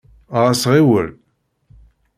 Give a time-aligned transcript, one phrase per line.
[0.43, 1.09] Ɣas ɣiwel.